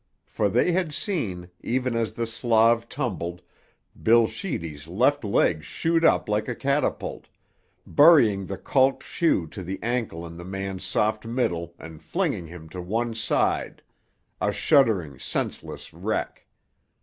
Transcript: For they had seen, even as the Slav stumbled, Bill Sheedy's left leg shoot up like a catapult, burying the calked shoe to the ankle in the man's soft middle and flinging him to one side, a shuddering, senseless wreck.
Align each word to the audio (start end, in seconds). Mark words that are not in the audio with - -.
For 0.25 0.49
they 0.49 0.71
had 0.71 0.95
seen, 0.95 1.51
even 1.63 1.95
as 1.95 2.13
the 2.13 2.25
Slav 2.25 2.87
stumbled, 2.89 3.43
Bill 4.01 4.25
Sheedy's 4.25 4.87
left 4.87 5.23
leg 5.23 5.63
shoot 5.63 6.03
up 6.03 6.27
like 6.27 6.47
a 6.47 6.55
catapult, 6.55 7.27
burying 7.85 8.47
the 8.47 8.57
calked 8.57 9.03
shoe 9.03 9.45
to 9.49 9.61
the 9.61 9.77
ankle 9.83 10.25
in 10.25 10.37
the 10.37 10.43
man's 10.43 10.83
soft 10.83 11.23
middle 11.27 11.75
and 11.77 12.01
flinging 12.01 12.47
him 12.47 12.67
to 12.69 12.81
one 12.81 13.13
side, 13.13 13.83
a 14.41 14.51
shuddering, 14.51 15.19
senseless 15.19 15.93
wreck. 15.93 16.47